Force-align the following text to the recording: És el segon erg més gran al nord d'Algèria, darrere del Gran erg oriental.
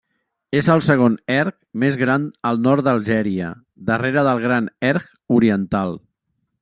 És 0.59 0.67
el 0.75 0.79
segon 0.85 1.17
erg 1.33 1.55
més 1.83 1.99
gran 2.03 2.25
al 2.51 2.57
nord 2.69 2.87
d'Algèria, 2.87 3.51
darrere 3.91 4.25
del 4.29 4.43
Gran 4.47 4.71
erg 4.93 5.07
oriental. 5.37 5.95